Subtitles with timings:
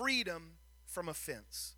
[0.00, 0.52] freedom
[0.86, 1.74] from offense.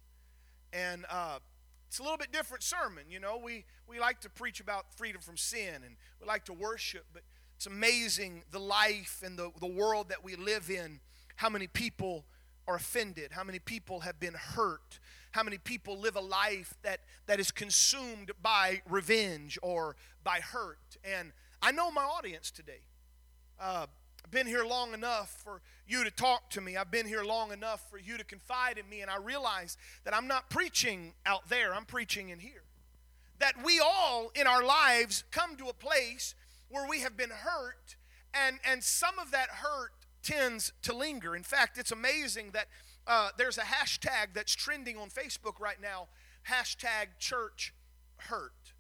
[0.72, 1.40] And uh,
[1.88, 3.04] it's a little bit different sermon.
[3.10, 6.52] You know, we, we like to preach about freedom from sin and we like to
[6.52, 7.22] worship, but
[7.56, 11.00] it's amazing the life and the, the world that we live in,
[11.34, 12.24] how many people
[12.68, 15.00] are offended, how many people have been hurt,
[15.32, 20.96] how many people live a life that, that is consumed by revenge or by hurt.
[21.02, 22.82] And I know my audience today.
[23.58, 23.86] Uh,
[24.30, 26.76] been here long enough for you to talk to me.
[26.76, 29.00] I've been here long enough for you to confide in me.
[29.00, 32.64] And I realize that I'm not preaching out there, I'm preaching in here.
[33.38, 36.34] That we all in our lives come to a place
[36.68, 37.96] where we have been hurt,
[38.32, 41.36] and, and some of that hurt tends to linger.
[41.36, 42.66] In fact, it's amazing that
[43.06, 46.06] uh, there's a hashtag that's trending on Facebook right now
[46.50, 47.74] hashtag church
[48.16, 48.72] hurt.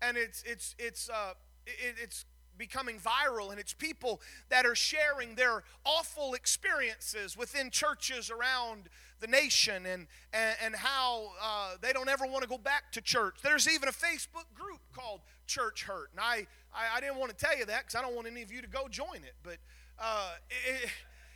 [0.00, 1.34] And it's, it's, it's, uh,
[1.66, 2.24] it, it's
[2.58, 8.88] becoming viral, and it's people that are sharing their awful experiences within churches around
[9.20, 13.00] the nation and, and, and how uh, they don't ever want to go back to
[13.00, 13.36] church.
[13.42, 16.10] There's even a Facebook group called Church Hurt.
[16.12, 18.42] And I, I, I didn't want to tell you that because I don't want any
[18.42, 19.34] of you to go join it.
[19.42, 19.56] But
[19.98, 20.90] uh, it,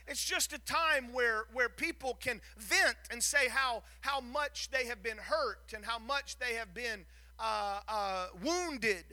[0.06, 4.86] it's just a time where, where people can vent and say how, how much they
[4.86, 7.05] have been hurt and how much they have been
[7.39, 9.05] uh, uh, wounded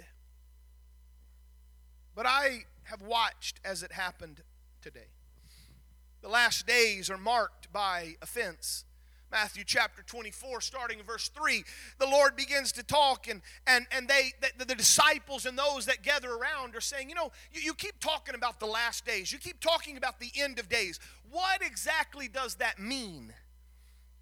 [2.16, 4.42] but I have watched as it happened
[4.82, 5.10] today.
[6.22, 8.86] The last days are marked by offense.
[9.32, 11.64] Matthew chapter 24, starting in verse 3,
[12.00, 16.04] the Lord begins to talk, and, and, and they, the, the disciples and those that
[16.04, 19.40] gather around are saying, You know, you, you keep talking about the last days, you
[19.40, 21.00] keep talking about the end of days.
[21.30, 23.34] What exactly does that mean?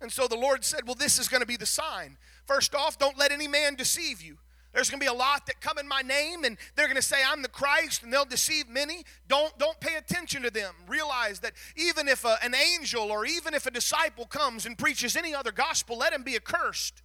[0.01, 2.17] And so the Lord said, Well, this is going to be the sign.
[2.45, 4.37] First off, don't let any man deceive you.
[4.73, 7.01] There's going to be a lot that come in my name and they're going to
[7.01, 9.03] say I'm the Christ and they'll deceive many.
[9.27, 10.73] Don't don't pay attention to them.
[10.87, 15.15] Realize that even if a, an angel or even if a disciple comes and preaches
[15.15, 17.03] any other gospel, let him be accursed.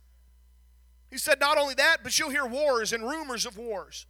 [1.10, 4.06] He said not only that, but you'll hear wars and rumors of wars.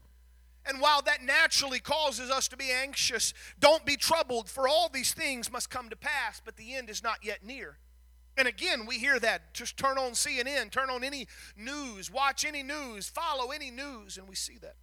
[0.64, 5.14] And while that naturally causes us to be anxious, don't be troubled, for all these
[5.14, 7.79] things must come to pass, but the end is not yet near.
[8.38, 9.52] And again, we hear that.
[9.52, 11.26] Just turn on CNN, turn on any
[11.56, 14.76] news, watch any news, follow any news, and we see that.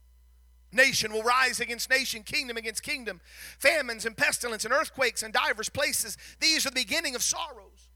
[0.74, 3.22] Nation will rise against nation, kingdom against kingdom,
[3.58, 6.18] famines and pestilence and earthquakes in divers places.
[6.42, 7.90] These are the beginning of sorrows.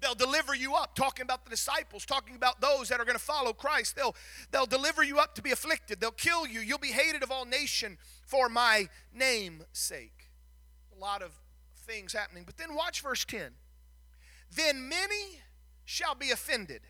[0.00, 3.24] They'll deliver you up, talking about the disciples, talking about those that are going to
[3.24, 3.96] follow Christ.
[3.96, 4.14] They'll,
[4.52, 6.00] they'll deliver you up to be afflicted.
[6.00, 6.60] They'll kill you.
[6.60, 7.96] You'll be hated of all nation
[8.26, 10.28] for my name's sake.
[10.94, 11.32] A lot of
[11.86, 12.44] things happening.
[12.44, 13.52] But then watch verse 10.
[14.54, 15.40] Then many
[15.84, 16.82] shall be offended,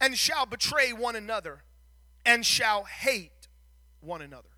[0.00, 1.64] and shall betray one another,
[2.24, 3.48] and shall hate
[4.00, 4.48] one another.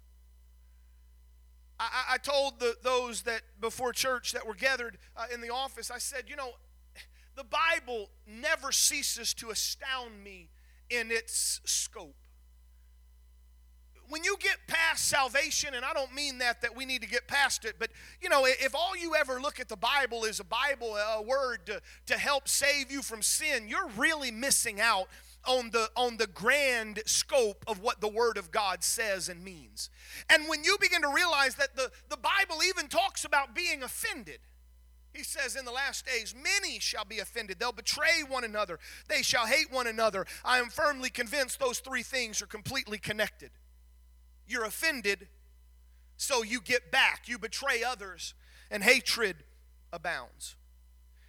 [1.81, 5.91] I, I told the, those that before church that were gathered uh, in the office,
[5.91, 6.53] I said, you know,
[7.37, 10.49] the Bible never ceases to astound me
[10.91, 12.17] in its scope
[14.09, 17.29] when you get past salvation, and I don't mean that that we need to get
[17.29, 20.45] past it, but you know, if all you ever look at the Bible is a
[20.45, 25.09] Bible, a word to, to help save you from sin, you're really missing out
[25.47, 29.91] on the on the grand scope of what the word of God says and means.
[30.29, 34.39] And when you begin to realize that the, the Bible even talks about being offended.
[35.15, 37.59] He says, In the last days, many shall be offended.
[37.59, 38.79] They'll betray one another.
[39.09, 40.27] They shall hate one another.
[40.45, 43.51] I am firmly convinced those three things are completely connected.
[44.49, 45.29] You're offended,
[46.17, 47.29] so you get back.
[47.29, 48.35] You betray others,
[48.71, 49.37] and hatred
[49.93, 50.57] abounds.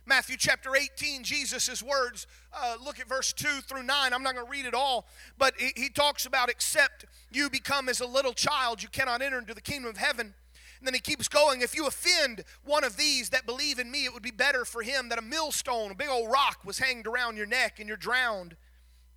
[0.09, 4.11] Matthew chapter 18, Jesus' words, uh, look at verse 2 through 9.
[4.11, 5.05] I'm not going to read it all,
[5.37, 9.37] but he, he talks about, except you become as a little child, you cannot enter
[9.37, 10.33] into the kingdom of heaven.
[10.79, 11.61] And then he keeps going.
[11.61, 14.81] If you offend one of these that believe in me, it would be better for
[14.81, 17.95] him that a millstone, a big old rock, was hanged around your neck and you're
[17.95, 18.55] drowned.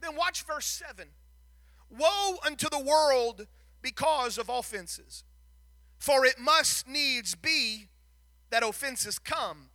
[0.03, 1.09] Then watch verse 7.
[1.89, 3.47] Woe unto the world
[3.82, 5.25] because of offenses.
[5.98, 7.88] For it must needs be
[8.50, 9.69] that offenses come,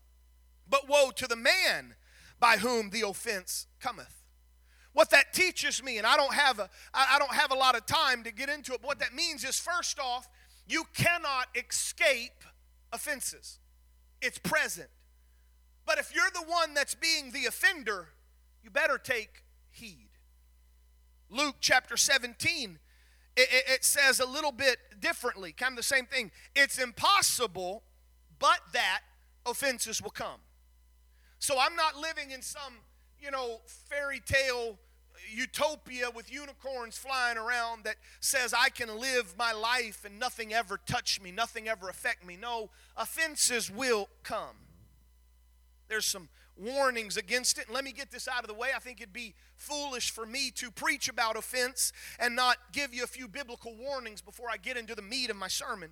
[0.69, 1.95] but woe to the man
[2.39, 4.23] by whom the offense cometh.
[4.93, 7.85] What that teaches me, and I don't have a, I don't have a lot of
[7.85, 10.27] time to get into it, but what that means is first off,
[10.67, 12.43] you cannot escape
[12.91, 13.59] offenses.
[14.21, 14.89] It's present.
[15.85, 18.09] But if you're the one that's being the offender,
[18.63, 20.09] you better take heed.
[21.29, 22.79] Luke chapter 17
[23.37, 26.31] it, it, it says a little bit differently, kind of the same thing.
[26.55, 27.83] It's impossible,
[28.39, 29.01] but that
[29.45, 30.41] offenses will come.
[31.39, 32.73] So I'm not living in some,
[33.21, 34.79] you know, fairy tale
[35.31, 40.79] utopia with unicorns flying around that says I can live my life and nothing ever
[40.85, 42.37] touch me, nothing ever affect me.
[42.41, 44.55] No, offenses will come.
[45.89, 47.67] There's some warnings against it.
[47.67, 48.69] And let me get this out of the way.
[48.75, 53.03] I think it'd be foolish for me to preach about offense and not give you
[53.03, 55.91] a few biblical warnings before I get into the meat of my sermon.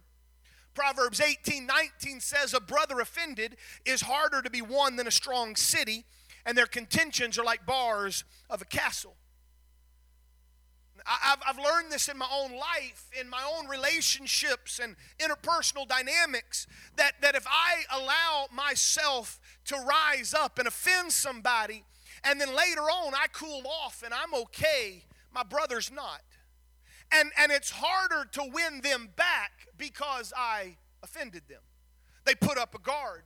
[0.74, 5.56] Proverbs 18 19 says, A brother offended is harder to be won than a strong
[5.56, 6.06] city,
[6.46, 9.16] and their contentions are like bars of a castle.
[11.06, 16.66] I've, I've learned this in my own life, in my own relationships and interpersonal dynamics,
[16.96, 21.84] that, that if I allow myself to rise up and offend somebody,
[22.24, 25.04] and then later on I cool off and I'm okay,
[25.34, 26.22] my brother's not.
[27.12, 31.62] And, and it's harder to win them back because I offended them.
[32.26, 33.24] They put up a guard.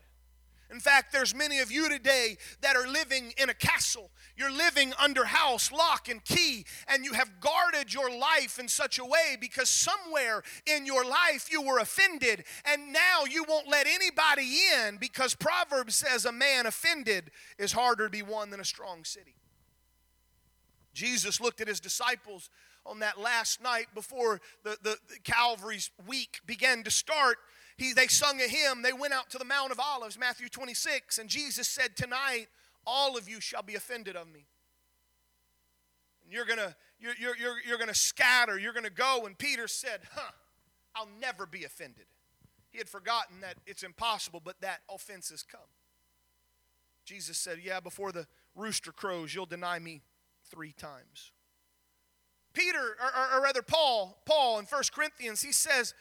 [0.71, 4.11] In fact, there's many of you today that are living in a castle.
[4.37, 8.99] You're living under house, lock, and key, and you have guarded your life in such
[8.99, 13.87] a way because somewhere in your life you were offended, and now you won't let
[13.87, 18.65] anybody in because Proverbs says a man offended is harder to be won than a
[18.65, 19.35] strong city.
[20.93, 22.49] Jesus looked at his disciples
[22.85, 27.37] on that last night before the, the, the Calvary's week began to start
[27.79, 28.81] he, they sung a hymn.
[28.81, 32.47] They went out to the Mount of Olives, Matthew 26, and Jesus said, Tonight,
[32.85, 34.45] all of you shall be offended of me.
[36.23, 39.23] And you're going to you're, you're, you're, you're gonna scatter, you're going to go.
[39.25, 40.31] And Peter said, Huh,
[40.93, 42.05] I'll never be offended.
[42.69, 45.61] He had forgotten that it's impossible, but that offenses come.
[47.05, 50.01] Jesus said, Yeah, before the rooster crows, you'll deny me
[50.51, 51.31] three times.
[52.53, 55.93] Peter, or, or, rather Paul, Paul in 1 Corinthians, he says,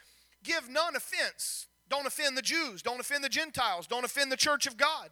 [0.43, 1.67] Give none offense.
[1.89, 2.83] Don't offend the Jews.
[2.83, 3.87] Don't offend the Gentiles.
[3.87, 5.11] Don't offend the church of God.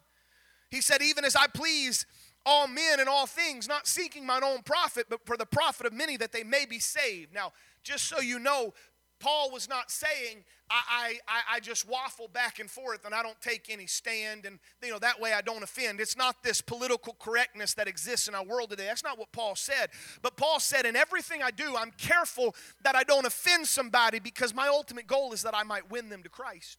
[0.69, 2.05] He said, Even as I please
[2.45, 5.93] all men in all things, not seeking mine own profit, but for the profit of
[5.93, 7.33] many that they may be saved.
[7.33, 7.51] Now,
[7.83, 8.73] just so you know,
[9.19, 13.39] Paul was not saying, I, I, I just waffle back and forth and I don't
[13.41, 15.99] take any stand and you know that way I don't offend.
[15.99, 18.85] It's not this political correctness that exists in our world today.
[18.85, 19.89] That's not what Paul said.
[20.21, 24.53] But Paul said, in everything I do, I'm careful that I don't offend somebody because
[24.53, 26.77] my ultimate goal is that I might win them to Christ.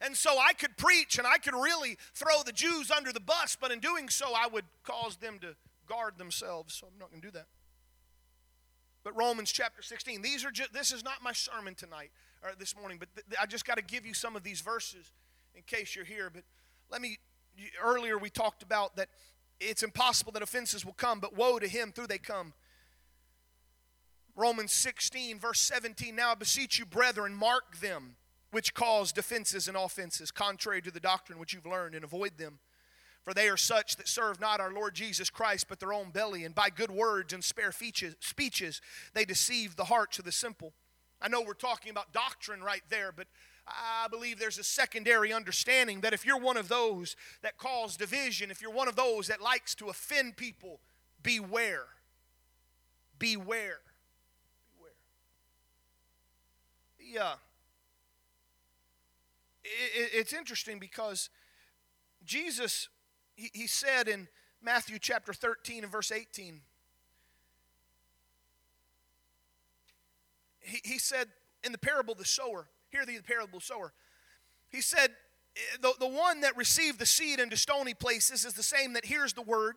[0.00, 3.56] And so I could preach and I could really throw the Jews under the bus,
[3.60, 5.56] but in doing so, I would cause them to
[5.86, 6.74] guard themselves.
[6.74, 7.46] So I'm not going to do that.
[9.06, 12.10] But Romans chapter 16, these are just, this is not my sermon tonight
[12.42, 15.12] or this morning, but th- I just got to give you some of these verses
[15.54, 16.28] in case you're here.
[16.28, 16.42] But
[16.90, 17.18] let me,
[17.80, 19.08] earlier we talked about that
[19.60, 22.52] it's impossible that offenses will come, but woe to him through they come.
[24.34, 26.16] Romans 16, verse 17.
[26.16, 28.16] Now I beseech you, brethren, mark them
[28.50, 32.58] which cause defenses and offenses, contrary to the doctrine which you've learned, and avoid them.
[33.26, 36.44] For they are such that serve not our Lord Jesus Christ, but their own belly,
[36.44, 38.80] and by good words and spare speeches
[39.14, 40.72] they deceive the hearts of the simple.
[41.20, 43.26] I know we're talking about doctrine right there, but
[43.66, 48.52] I believe there's a secondary understanding that if you're one of those that cause division,
[48.52, 50.78] if you're one of those that likes to offend people,
[51.20, 51.86] beware.
[53.18, 53.80] Beware.
[54.70, 54.92] Beware.
[57.00, 57.34] Yeah
[60.12, 61.30] it's interesting because
[62.24, 62.88] Jesus,
[63.36, 64.26] he, he said in
[64.62, 66.60] Matthew chapter 13 and verse 18,
[70.60, 71.28] he, he said
[71.62, 73.92] in the parable of the sower, hear the parable of the sower,
[74.68, 75.10] he said,
[75.56, 79.04] eh, the, the one that received the seed into stony places is the same that
[79.04, 79.76] hears the word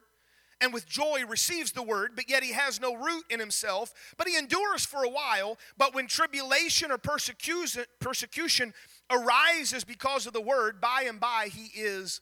[0.62, 4.28] and with joy receives the word, but yet he has no root in himself, but
[4.28, 5.58] he endures for a while.
[5.78, 8.74] But when tribulation or persecution, persecution
[9.10, 12.20] arises because of the word, by and by he is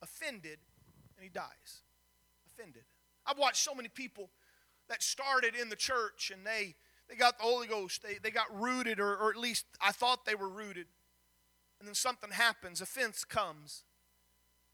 [0.00, 0.58] offended
[1.22, 1.82] and he dies.
[2.46, 2.82] Offended.
[3.24, 4.30] I've watched so many people
[4.88, 6.74] that started in the church and they,
[7.08, 10.24] they got the Holy Ghost, they, they got rooted, or, or at least I thought
[10.24, 10.86] they were rooted.
[11.78, 13.84] And then something happens, offense comes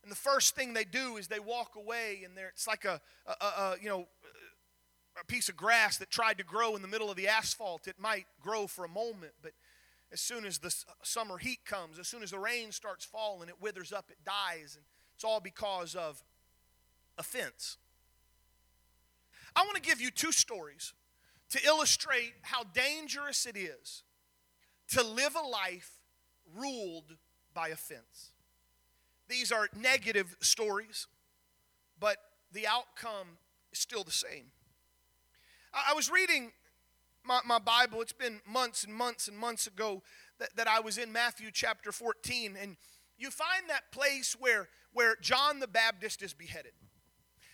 [0.03, 3.45] and the first thing they do is they walk away, and it's like a, a,
[3.45, 4.09] a, you know
[5.21, 7.89] a piece of grass that tried to grow in the middle of the asphalt.
[7.89, 9.53] It might grow for a moment, but
[10.13, 13.61] as soon as the summer heat comes, as soon as the rain starts falling, it
[13.61, 16.23] withers up, it dies, and it's all because of
[17.19, 17.77] offense.
[19.57, 20.95] I want to give you two stories
[21.51, 24.05] to illustrate how dangerous it is
[24.89, 25.91] to live a life
[26.57, 27.17] ruled
[27.55, 28.33] by offense.
[29.29, 31.07] These are negative stories,
[32.01, 32.17] but
[32.53, 33.39] the outcome
[33.73, 34.47] is still the same.
[35.75, 36.53] I was reading
[37.25, 40.03] my, my Bible, it's been months and months and months ago
[40.39, 42.77] that, that I was in Matthew chapter 14, and
[43.19, 46.73] you find that place where, where John the Baptist is beheaded.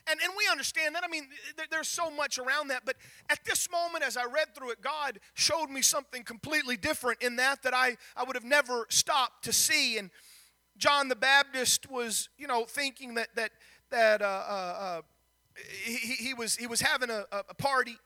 [0.06, 1.02] And, and we understand that.
[1.04, 1.28] I mean,
[1.70, 2.82] there's so much around that.
[2.84, 2.96] But
[3.30, 7.36] at this moment, as I read through it, God showed me something completely different in
[7.36, 9.96] that that I, I would have never stopped to see.
[9.96, 10.10] And
[10.76, 13.52] John the Baptist was, you know, thinking that that
[13.90, 15.00] that uh, uh, uh,
[15.84, 17.96] he, he was he was having a, a party,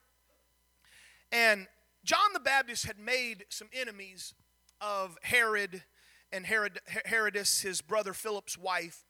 [1.32, 1.66] and
[2.04, 4.34] John the Baptist had made some enemies
[4.80, 5.82] of Herod
[6.30, 9.04] and Herod, Herodias, his brother Philip's wife.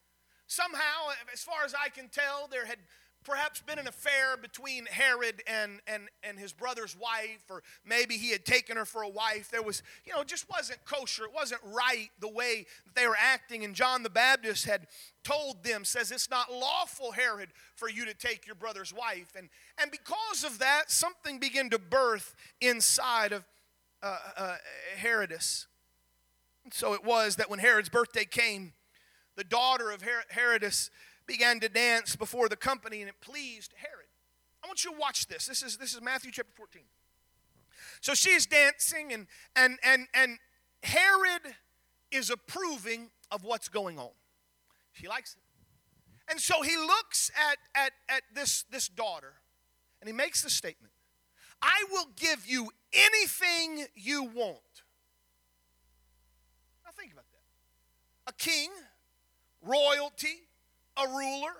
[0.49, 2.78] Somehow, as far as I can tell, there had
[3.23, 8.31] perhaps been an affair between Herod and, and, and his brother's wife, or maybe he
[8.31, 9.50] had taken her for a wife.
[9.50, 11.25] There was, you know, just wasn't kosher.
[11.25, 12.64] It wasn't right the way
[12.95, 13.62] they were acting.
[13.62, 14.87] And John the Baptist had
[15.23, 19.33] told them, says, It's not lawful, Herod, for you to take your brother's wife.
[19.37, 23.45] And, and because of that, something began to birth inside of
[24.02, 24.57] uh, uh,
[24.97, 25.67] Herodias.
[26.73, 28.73] So it was that when Herod's birthday came,
[29.38, 30.02] the daughter of
[30.35, 30.90] Herodias
[31.25, 34.09] began to dance before the company, and it pleased Herod.
[34.64, 35.47] I want you to watch this.
[35.47, 36.83] This is, this is Matthew chapter 14.
[38.00, 40.38] So she is dancing, and, and, and, and
[40.83, 41.54] Herod
[42.11, 44.11] is approving of what's going on.
[44.92, 45.40] She likes it.
[46.28, 49.35] And so he looks at, at, at this, this daughter,
[50.00, 50.92] and he makes the statement
[51.62, 54.83] I will give you anything you want.
[56.85, 58.33] Now think about that.
[58.33, 58.71] A king,
[59.62, 60.42] royalty,
[60.96, 61.52] a ruler,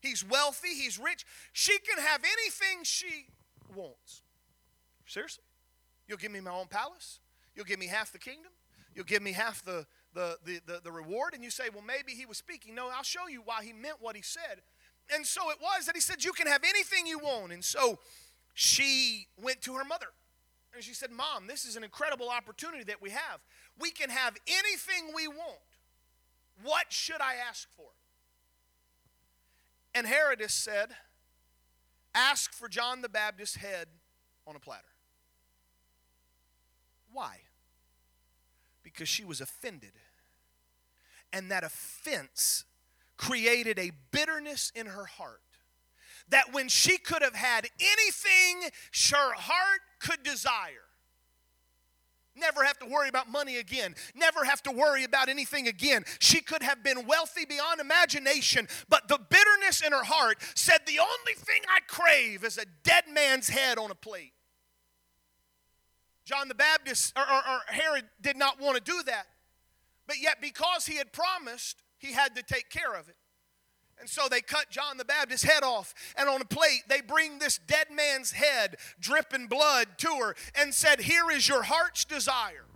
[0.00, 1.24] he's wealthy, he's rich.
[1.52, 3.26] She can have anything she
[3.74, 4.22] wants.
[5.06, 5.44] Seriously?
[6.08, 7.20] You'll give me my own palace?
[7.54, 8.52] You'll give me half the kingdom?
[8.94, 11.34] You'll give me half the, the, the, the, the reward?
[11.34, 12.74] And you say, well, maybe he was speaking.
[12.74, 14.62] No, I'll show you why he meant what he said.
[15.14, 17.52] And so it was that he said, You can have anything you want.
[17.52, 17.98] And so
[18.54, 20.06] she went to her mother
[20.74, 23.40] and she said, Mom, this is an incredible opportunity that we have.
[23.78, 25.60] We can have anything we want.
[26.62, 27.86] What should I ask for?
[29.94, 30.90] And Herodias said,
[32.14, 33.88] Ask for John the Baptist's head
[34.46, 34.82] on a platter.
[37.12, 37.40] Why?
[38.82, 39.92] Because she was offended.
[41.32, 42.64] And that offense
[43.16, 45.40] created a bitterness in her heart
[46.28, 48.70] that when she could have had anything
[49.10, 50.85] her heart could desire,
[52.36, 56.04] never have to worry about money again, never have to worry about anything again.
[56.18, 60.98] She could have been wealthy beyond imagination, but the bitterness in her heart said, The
[60.98, 64.32] only thing I crave is a dead man's head on a plate.
[66.24, 69.26] John the Baptist, or, or, or Herod, did not want to do that.
[70.06, 73.16] But yet, because he had promised, he had to take care of it.
[73.98, 77.38] And so they cut John the Baptist's head off, and on a plate they bring
[77.38, 82.66] this dead man's head, dripping blood, to her, and said, Here is your heart's desire.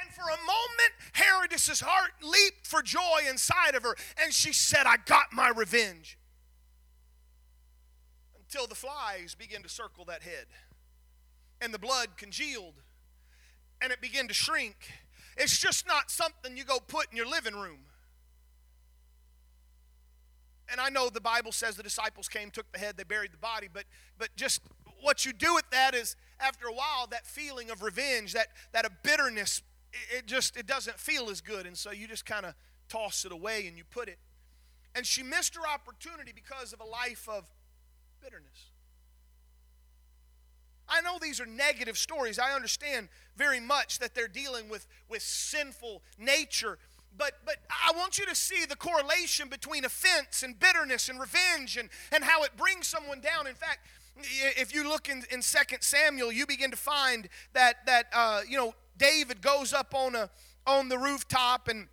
[0.00, 4.86] And for a moment, Herodias' heart leaped for joy inside of her, and she said,
[4.86, 6.18] I got my revenge.
[8.38, 10.46] Until the flies began to circle that head,
[11.60, 12.80] and the blood congealed,
[13.82, 14.76] and it began to shrink
[15.40, 17.80] it's just not something you go put in your living room.
[20.70, 23.38] And I know the Bible says the disciples came, took the head, they buried the
[23.38, 23.84] body, but
[24.18, 24.60] but just
[25.00, 28.84] what you do with that is after a while that feeling of revenge, that that
[28.84, 29.62] a bitterness,
[30.16, 32.54] it just it doesn't feel as good, and so you just kind of
[32.88, 34.18] toss it away and you put it.
[34.94, 37.50] And she missed her opportunity because of a life of
[38.22, 38.69] bitterness.
[40.90, 42.38] I know these are negative stories.
[42.38, 46.78] I understand very much that they're dealing with, with sinful nature.
[47.16, 51.76] But, but I want you to see the correlation between offense and bitterness and revenge
[51.76, 53.46] and, and how it brings someone down.
[53.46, 58.06] In fact, if you look in, in 2 Samuel, you begin to find that, that
[58.12, 60.30] uh, you know, David goes up on, a,
[60.66, 61.88] on the rooftop and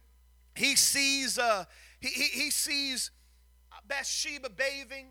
[0.55, 1.65] he sees, uh,
[1.99, 3.11] he, he, he sees
[3.87, 5.07] Bathsheba bathing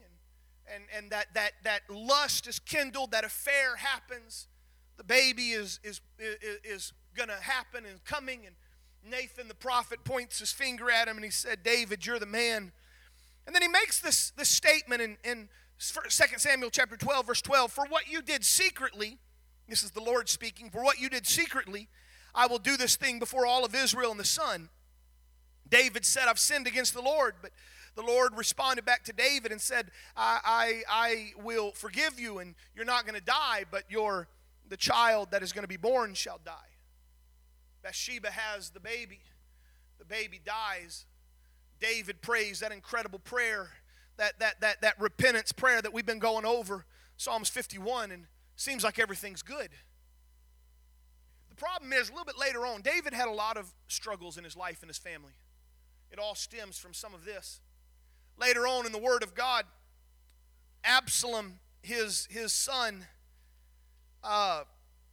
[0.72, 4.48] and, and that, that, that lust is kindled, that affair happens.
[4.96, 8.46] The baby is, is, is, is going to happen and coming.
[8.46, 8.54] And
[9.08, 12.72] Nathan the prophet points his finger at him and he said, David, you're the man.
[13.46, 16.00] And then he makes this, this statement in, in 2
[16.38, 19.18] Samuel chapter 12, verse 12 For what you did secretly,
[19.68, 21.88] this is the Lord speaking, for what you did secretly,
[22.34, 24.68] I will do this thing before all of Israel and the sun.
[25.68, 27.50] David said, I've sinned against the Lord, but
[27.96, 32.54] the Lord responded back to David and said, I, I, I will forgive you and
[32.74, 34.28] you're not going to die, but your,
[34.68, 36.52] the child that is going to be born shall die.
[37.82, 39.20] Bathsheba has the baby.
[39.98, 41.06] The baby dies.
[41.80, 43.70] David prays that incredible prayer,
[44.18, 46.84] that, that, that, that repentance prayer that we've been going over,
[47.16, 48.26] Psalms 51, and
[48.56, 49.70] seems like everything's good.
[51.48, 54.44] The problem is, a little bit later on, David had a lot of struggles in
[54.44, 55.32] his life and his family.
[56.10, 57.60] It all stems from some of this.
[58.38, 59.64] Later on in the Word of God,
[60.84, 63.06] Absalom, his, his son,
[64.22, 64.64] uh,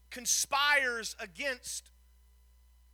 [0.09, 1.89] conspires against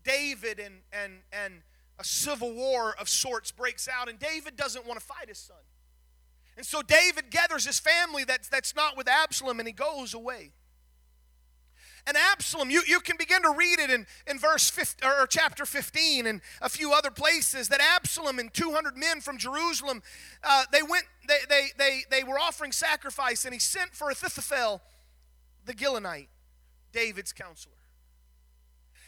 [0.03, 1.61] David and, and, and
[1.99, 5.57] a civil war of sorts breaks out, and David doesn't want to fight his son.
[6.55, 10.51] And so David gathers his family that's, that's not with Absalom and he goes away.
[12.09, 15.63] And Absalom, you, you can begin to read it in, in verse 15, or chapter
[15.63, 20.01] 15 and a few other places that Absalom and 200 men from Jerusalem,
[20.43, 24.81] uh, they went, they, they, they, they were offering sacrifice and he sent for Ahithophel,
[25.65, 26.29] the Gilonite,
[26.91, 27.75] David's counselor.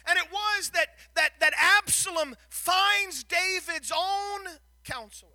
[0.08, 4.42] And it was that, that, that Absalom finds David's own
[4.84, 5.32] counselor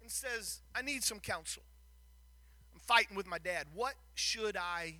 [0.00, 1.64] and says, I need some counsel.
[2.72, 3.66] I'm fighting with my dad.
[3.74, 4.98] What should I?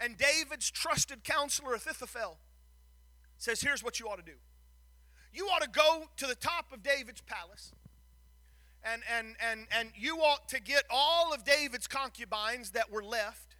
[0.00, 2.38] And David's trusted counselor, Ahithophel,
[3.36, 4.38] says, Here's what you ought to do.
[5.32, 7.72] You ought to go to the top of David's palace.
[8.84, 13.56] And, and, and, and you ought to get all of David's concubines that were left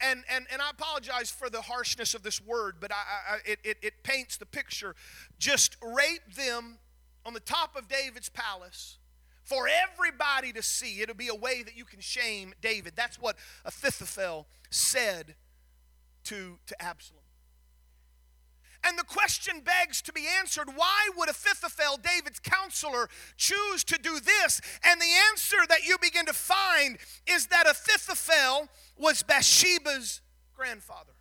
[0.00, 3.58] and, and, and I apologize for the harshness of this word, but I, I, it,
[3.64, 4.94] it, it paints the picture.
[5.38, 6.78] Just rape them
[7.26, 8.98] on the top of David's palace
[9.48, 11.00] for everybody to see.
[11.00, 12.92] It'll be a way that you can shame David.
[12.94, 15.34] That's what Ahithophel said
[16.24, 17.22] to, to Absalom.
[18.84, 24.20] And the question begs to be answered why would Ahithophel, David's counselor, choose to do
[24.20, 24.60] this?
[24.84, 30.20] And the answer that you begin to find is that Ahithophel was Bathsheba's
[30.54, 31.12] grandfather.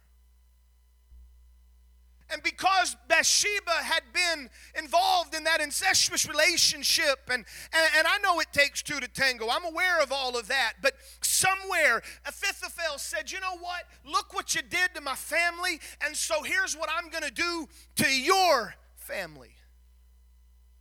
[2.29, 8.39] And because Bathsheba had been involved in that incestuous relationship, and, and, and, I know
[8.41, 13.31] it takes two to tango, I'm aware of all of that, but somewhere Ahithophel said,
[13.31, 13.83] You know what?
[14.05, 17.67] Look what you did to my family, and so here's what I'm going to do
[17.97, 19.51] to your family.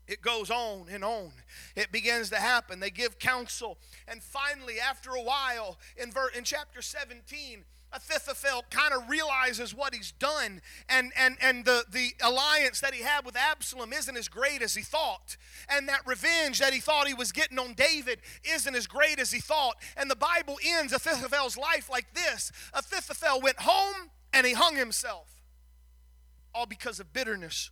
[0.09, 1.33] It goes on and on.
[1.75, 2.79] It begins to happen.
[2.79, 3.79] They give counsel.
[4.07, 9.95] And finally, after a while, in, ver- in chapter 17, Ahithophel kind of realizes what
[9.95, 14.29] he's done, and, and, and the, the alliance that he had with Absalom isn't as
[14.29, 15.37] great as he thought.
[15.69, 19.31] And that revenge that he thought he was getting on David isn't as great as
[19.31, 19.77] he thought.
[19.97, 25.43] And the Bible ends Ahithophel's life like this Ahithophel went home and he hung himself,
[26.55, 27.71] all because of bitterness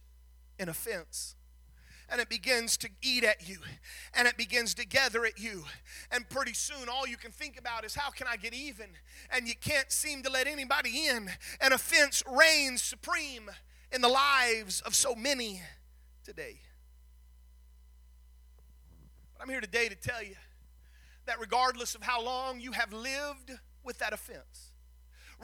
[0.59, 1.34] and offense
[2.11, 3.59] and it begins to eat at you
[4.14, 5.64] and it begins to gather at you.
[6.11, 8.87] And pretty soon, all you can think about is how can I get even?
[9.31, 11.31] And you can't seem to let anybody in.
[11.61, 13.51] And offense reigns supreme
[13.90, 15.62] in the lives of so many
[16.25, 16.61] today.
[19.33, 20.37] But I'm here today to tell you
[21.27, 24.73] that regardless of how long you have lived with that offense,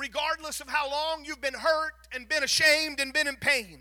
[0.00, 3.80] regardless of how long you've been hurt and been ashamed and been in pain,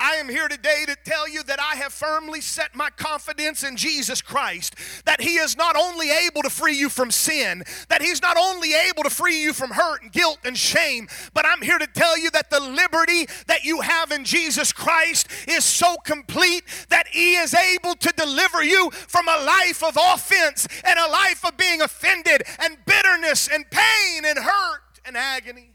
[0.00, 3.76] I am here today to tell you that I have firmly set my confidence in
[3.76, 8.20] Jesus Christ, that He is not only able to free you from sin, that He's
[8.20, 11.78] not only able to free you from hurt and guilt and shame, but I'm here
[11.78, 16.64] to tell you that the liberty that you have in Jesus Christ is so complete
[16.88, 21.44] that He is able to deliver you from a life of offense and a life
[21.46, 25.74] of being offended and bitterness and pain and hurt and agony.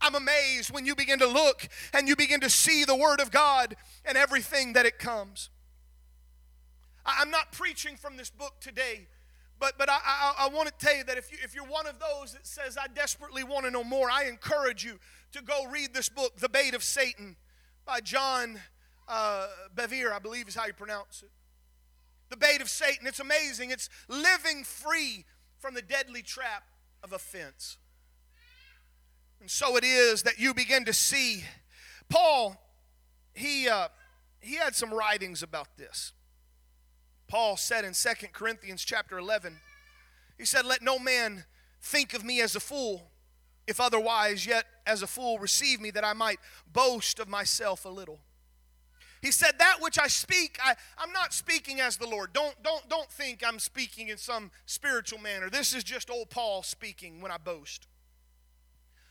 [0.00, 3.30] I'm amazed when you begin to look and you begin to see the Word of
[3.30, 5.50] God and everything that it comes.
[7.04, 9.06] I'm not preaching from this book today,
[9.58, 11.86] but, but I, I, I want to tell you that if, you, if you're one
[11.86, 14.98] of those that says, I desperately want to know more, I encourage you
[15.32, 17.36] to go read this book, The Bait of Satan,
[17.86, 18.60] by John
[19.08, 21.30] uh, Bevere, I believe is how you pronounce it.
[22.28, 23.06] The Bait of Satan.
[23.06, 23.70] It's amazing.
[23.70, 25.24] It's living free
[25.58, 26.64] from the deadly trap
[27.02, 27.78] of offense.
[29.40, 31.44] And so it is that you begin to see.
[32.08, 32.56] Paul,
[33.34, 33.88] he, uh,
[34.40, 36.12] he had some writings about this.
[37.28, 39.56] Paul said in Second Corinthians chapter 11,
[40.38, 41.44] he said, Let no man
[41.80, 43.10] think of me as a fool,
[43.66, 46.38] if otherwise, yet as a fool receive me, that I might
[46.72, 48.20] boast of myself a little.
[49.22, 52.32] He said, That which I speak, I, I'm not speaking as the Lord.
[52.32, 55.50] Don't, don't, don't think I'm speaking in some spiritual manner.
[55.50, 57.86] This is just old Paul speaking when I boast.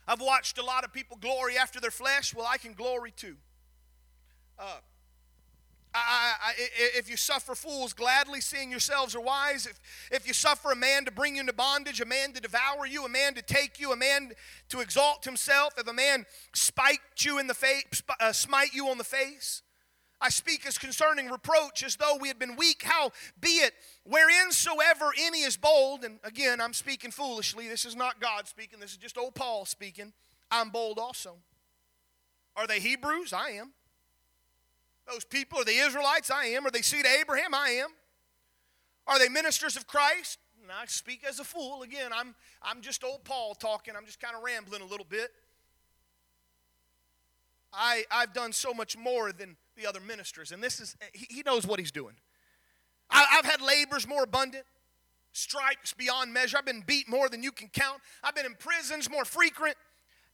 [0.07, 2.33] I've watched a lot of people glory after their flesh.
[2.33, 3.37] Well, I can glory too.
[4.59, 4.79] Uh,
[5.95, 6.53] I, I,
[6.97, 9.79] if you suffer fools gladly, seeing yourselves are wise, if,
[10.11, 13.05] if you suffer a man to bring you into bondage, a man to devour you,
[13.05, 14.31] a man to take you, a man
[14.69, 18.97] to exalt himself, if a man spite you in the face, uh, smite you on
[18.97, 19.61] the face,
[20.21, 22.83] I speak as concerning reproach as though we had been weak.
[22.83, 23.73] How be it,
[24.07, 27.67] whereinsoever any is bold, and again, I'm speaking foolishly.
[27.67, 30.13] This is not God speaking, this is just old Paul speaking.
[30.49, 31.37] I'm bold also.
[32.55, 33.33] Are they Hebrews?
[33.33, 33.73] I am.
[35.11, 36.31] Those people are the Israelites?
[36.31, 36.65] I am.
[36.65, 37.53] Are they seed of Abraham?
[37.53, 37.89] I am.
[39.07, 40.39] Are they ministers of Christ?
[40.61, 41.83] And I speak as a fool.
[41.83, 43.95] Again, I'm, I'm just old Paul talking.
[43.95, 45.29] I'm just kind of rambling a little bit.
[47.71, 50.51] I, I've done so much more than the other ministers.
[50.51, 52.15] And this is, he, knows what he's doing.
[53.09, 54.65] I've had labors more abundant,
[55.31, 56.57] stripes beyond measure.
[56.57, 58.01] I've been beat more than you can count.
[58.23, 59.75] I've been in prisons more frequent.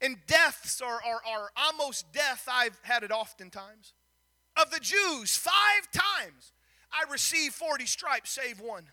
[0.01, 2.47] And deaths are, are, are almost death.
[2.51, 3.93] I've had it oftentimes.
[4.57, 6.53] Of the Jews, five times
[6.91, 8.85] I received 40 stripes, save one.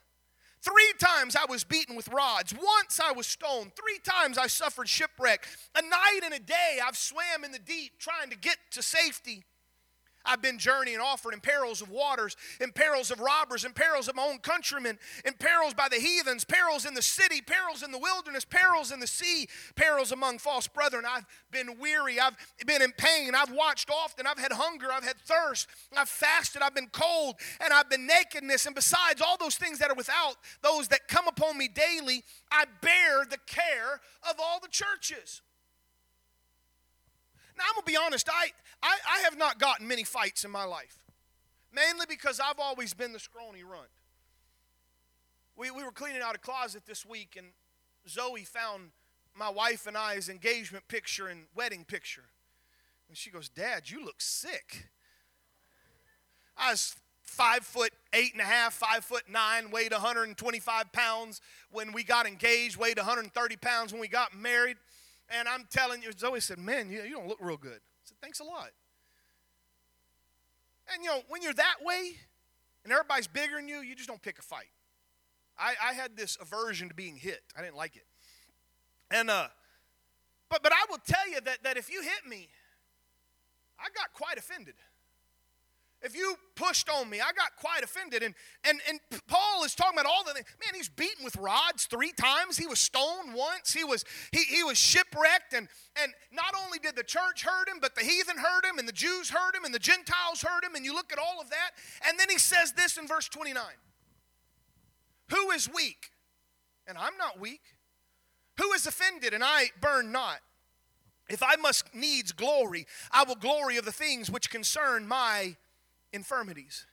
[0.60, 2.52] Three times I was beaten with rods.
[2.52, 3.72] Once I was stoned.
[3.76, 5.46] Three times I suffered shipwreck.
[5.76, 9.44] A night and a day I've swam in the deep trying to get to safety.
[10.28, 14.14] I've been journeying often in perils of waters, in perils of robbers, in perils of
[14.14, 17.98] my own countrymen, in perils by the heathens, perils in the city, perils in the
[17.98, 21.04] wilderness, perils in the sea, perils among false brethren.
[21.08, 22.36] I've been weary, I've
[22.66, 26.74] been in pain, I've watched often, I've had hunger, I've had thirst, I've fasted, I've
[26.74, 28.66] been cold, and I've been nakedness.
[28.66, 32.66] And besides all those things that are without, those that come upon me daily, I
[32.82, 35.42] bear the care of all the churches.
[37.58, 38.50] Now, I'm going to be honest, I,
[38.82, 40.98] I, I have not gotten many fights in my life,
[41.72, 43.88] mainly because I've always been the scrawny runt.
[45.56, 47.48] We, we were cleaning out a closet this week, and
[48.08, 48.90] Zoe found
[49.36, 52.26] my wife and I's engagement picture and wedding picture.
[53.08, 54.88] And she goes, Dad, you look sick.
[56.56, 61.40] I was five foot eight and a half, five foot nine, weighed 125 pounds
[61.70, 64.76] when we got engaged, weighed 130 pounds when we got married.
[65.36, 67.80] And I'm telling you, Zoe said, Man, you, you don't look real good.
[67.80, 68.70] I said, Thanks a lot.
[70.92, 72.12] And you know, when you're that way
[72.84, 74.70] and everybody's bigger than you, you just don't pick a fight.
[75.58, 77.42] I, I had this aversion to being hit.
[77.56, 78.06] I didn't like it.
[79.10, 79.48] And uh
[80.48, 82.48] but but I will tell you that, that if you hit me,
[83.78, 84.74] I got quite offended.
[86.00, 88.22] If you pushed on me, I got quite offended.
[88.22, 90.46] And, and, and Paul is talking about all the things.
[90.64, 92.56] Man, he's beaten with rods three times.
[92.56, 93.72] He was stoned once.
[93.72, 95.54] He was, he, he was shipwrecked.
[95.54, 95.66] And,
[96.00, 98.92] and not only did the church hurt him, but the heathen hurt him, and the
[98.92, 100.76] Jews hurt him, and the Gentiles hurt him.
[100.76, 101.70] And you look at all of that.
[102.08, 103.60] And then he says this in verse 29
[105.30, 106.10] Who is weak?
[106.86, 107.62] And I'm not weak.
[108.58, 109.34] Who is offended?
[109.34, 110.38] And I burn not.
[111.28, 115.56] If I must needs glory, I will glory of the things which concern my
[116.12, 116.86] infirmities.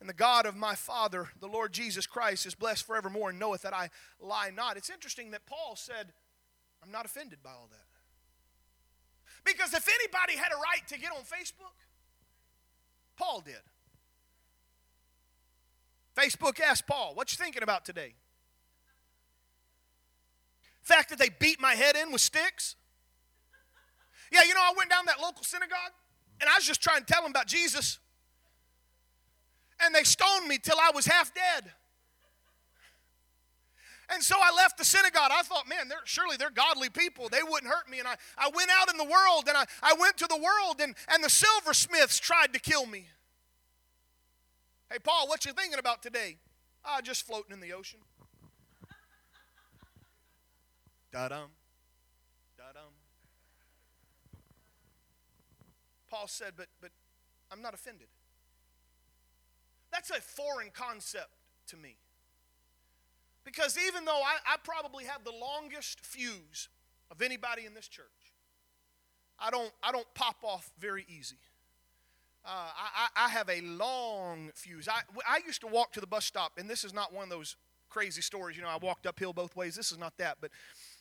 [0.00, 3.62] And the God of my Father, the Lord Jesus Christ, is blessed forevermore and knoweth
[3.62, 3.88] that I
[4.20, 4.76] lie not.
[4.76, 6.12] It's interesting that Paul said,
[6.82, 7.86] I'm not offended by all that.
[9.44, 11.76] Because if anybody had a right to get on Facebook,
[13.16, 13.54] Paul did.
[16.16, 18.14] Facebook asked Paul, What you thinking about today?
[20.82, 22.76] Fact that they beat my head in with sticks?
[24.30, 25.92] Yeah, you know, I went down that local synagogue
[26.40, 27.98] and I was just trying to tell them about Jesus
[29.80, 31.72] and they stoned me till I was half dead.
[34.08, 35.30] And so I left the synagogue.
[35.32, 37.28] I thought, man, they're, surely they're godly people.
[37.28, 37.98] They wouldn't hurt me.
[37.98, 40.80] And I, I went out in the world and I, I went to the world
[40.80, 43.06] and, and the silversmiths tried to kill me.
[44.90, 46.36] Hey, Paul, what you thinking about today?
[46.84, 47.98] Ah, just floating in the ocean.
[51.10, 51.50] Da-dum.
[52.56, 52.92] Da-dum.
[56.08, 56.90] Paul said, but, but
[57.50, 58.06] I'm not offended.
[59.96, 61.30] That's a foreign concept
[61.68, 61.96] to me.
[63.44, 66.68] Because even though I, I probably have the longest fuse
[67.10, 68.04] of anybody in this church,
[69.38, 71.38] I don't, I don't pop off very easy.
[72.44, 74.86] Uh, I, I have a long fuse.
[74.86, 77.30] I, I used to walk to the bus stop, and this is not one of
[77.30, 77.56] those
[77.88, 78.54] crazy stories.
[78.54, 79.76] You know, I walked uphill both ways.
[79.76, 80.36] This is not that.
[80.42, 80.50] But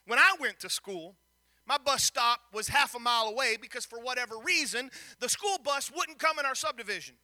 [0.07, 1.15] when I went to school,
[1.67, 5.91] my bus stop was half a mile away because for whatever reason, the school bus
[5.93, 7.15] wouldn't come in our subdivision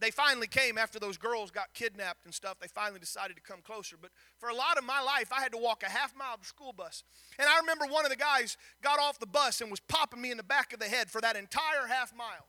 [0.00, 2.58] they finally came after those girls got kidnapped and stuff.
[2.60, 3.96] They finally decided to come closer.
[4.00, 6.44] But for a lot of my life, I had to walk a half mile to
[6.44, 7.04] school bus.
[7.38, 10.30] And I remember one of the guys got off the bus and was popping me
[10.30, 12.46] in the back of the head for that entire half mile.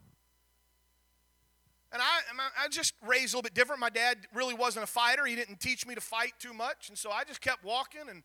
[1.91, 3.81] And I, I just raised a little bit different.
[3.81, 5.25] My dad really wasn't a fighter.
[5.25, 6.87] He didn't teach me to fight too much.
[6.87, 8.23] And so I just kept walking and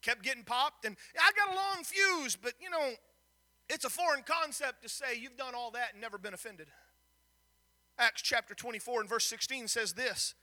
[0.00, 0.86] kept getting popped.
[0.86, 2.92] And I got a long fuse, but you know,
[3.68, 6.68] it's a foreign concept to say you've done all that and never been offended.
[7.98, 10.34] Acts chapter 24 and verse 16 says this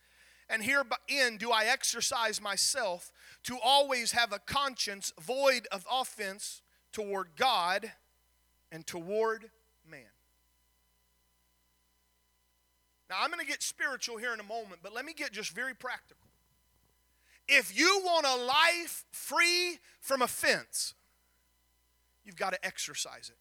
[0.49, 3.11] And herein do I exercise myself
[3.43, 6.61] to always have a conscience void of offense
[6.91, 7.91] toward God
[8.71, 9.51] and toward
[9.89, 10.01] man.
[13.09, 15.51] Now, I'm going to get spiritual here in a moment, but let me get just
[15.51, 16.27] very practical.
[17.47, 20.93] If you want a life free from offense,
[22.23, 23.37] you've got to exercise it.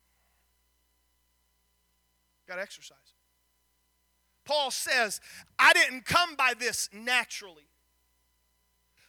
[2.41, 2.99] You've got to exercise.
[4.45, 5.21] Paul says,
[5.59, 7.69] I didn't come by this naturally.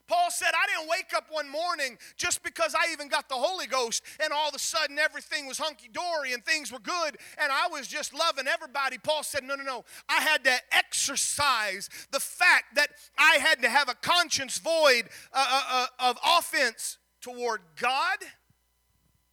[0.08, 3.68] Paul said, I didn't wake up one morning just because I even got the Holy
[3.68, 7.52] Ghost and all of a sudden everything was hunky dory and things were good and
[7.52, 8.98] I was just loving everybody.
[8.98, 9.86] Paul said, No, no, no.
[10.10, 15.48] I had to exercise the fact that I had to have a conscience void uh,
[15.50, 15.64] uh,
[16.00, 18.18] uh, of offense toward God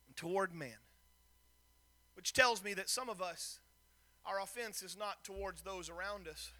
[0.07, 0.79] and toward man.
[2.15, 3.59] Which tells me that some of us,
[4.27, 6.51] our offense is not towards those around us,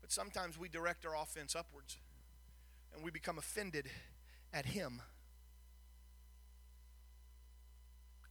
[0.00, 1.98] but sometimes we direct our offense upwards
[2.94, 3.86] and we become offended
[4.52, 5.02] at him.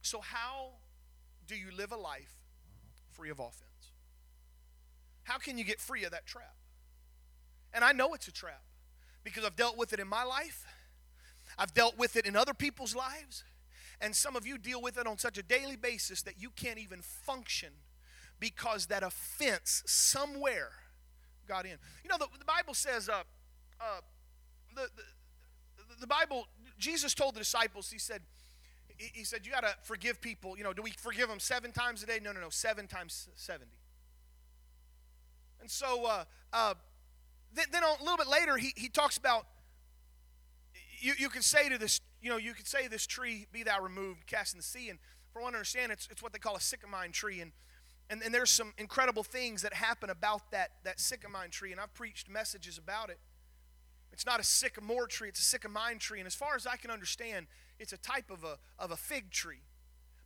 [0.02, 0.70] So, how
[1.46, 2.34] do you live a life
[3.10, 3.92] free of offense?
[5.24, 6.54] How can you get free of that trap?
[7.72, 8.62] And I know it's a trap
[9.24, 10.66] because I've dealt with it in my life,
[11.56, 13.44] I've dealt with it in other people's lives,
[14.00, 16.78] and some of you deal with it on such a daily basis that you can't
[16.78, 17.70] even function
[18.42, 20.72] because that offense somewhere
[21.46, 21.76] got in.
[22.02, 23.22] You know, the, the Bible says, uh,
[23.80, 24.00] uh,
[24.74, 28.20] the, the, the Bible, Jesus told the disciples, he said,
[28.96, 30.58] he said, you got to forgive people.
[30.58, 32.18] You know, do we forgive them seven times a day?
[32.20, 33.70] No, no, no, seven times 70.
[35.60, 36.74] And so uh, uh,
[37.54, 39.46] then, then a little bit later, he, he talks about
[40.98, 43.80] you, you can say to this, you know, you could say this tree, be thou
[43.80, 44.88] removed, cast in the sea.
[44.88, 44.98] And
[45.32, 47.40] for one to understand, it's, it's what they call a sycamine tree.
[47.40, 47.52] And,
[48.12, 51.72] and, and there's some incredible things that happen about that, that sycamine tree.
[51.72, 53.18] And I've preached messages about it.
[54.12, 56.20] It's not a sycamore tree, it's a sycamine tree.
[56.20, 57.46] And as far as I can understand,
[57.78, 59.62] it's a type of a, of a fig tree.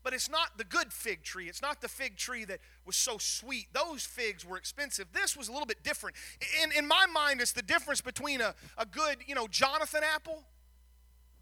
[0.03, 1.49] But it's not the good fig tree.
[1.49, 3.68] It's not the fig tree that was so sweet.
[3.72, 5.07] Those figs were expensive.
[5.12, 6.16] This was a little bit different.
[6.64, 10.42] In, in my mind, it's the difference between a, a good, you know, Jonathan apple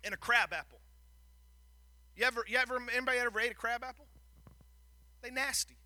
[0.05, 0.81] and a crab apple.
[2.17, 4.05] You ever, you ever, anybody ever ate a crab apple?
[5.23, 5.77] They nasty.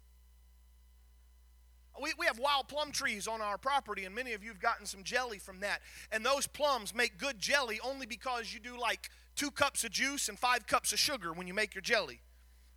[2.01, 4.87] We, we have wild plum trees on our property, and many of you have gotten
[4.87, 5.81] some jelly from that.
[6.13, 10.29] And those plums make good jelly only because you do like two cups of juice
[10.29, 12.21] and five cups of sugar when you make your jelly.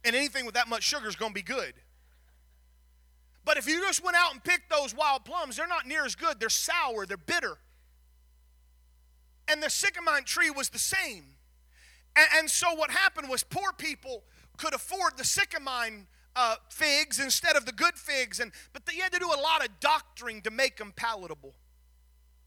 [0.03, 1.73] And anything with that much sugar is going to be good.
[3.43, 6.15] But if you just went out and picked those wild plums, they're not near as
[6.15, 6.39] good.
[6.39, 7.57] They're sour, they're bitter.
[9.47, 11.25] And the sycamine tree was the same.
[12.15, 14.23] And, and so what happened was poor people
[14.57, 18.39] could afford the sycamine uh, figs instead of the good figs.
[18.39, 21.53] And, but the, you had to do a lot of doctoring to make them palatable.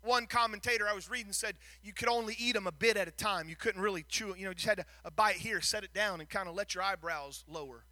[0.03, 3.11] One commentator I was reading said you could only eat them a bit at a
[3.11, 3.49] time.
[3.49, 4.39] You couldn't really chew it.
[4.39, 6.75] You know, just had to, a bite here, set it down, and kind of let
[6.75, 7.85] your eyebrows lower.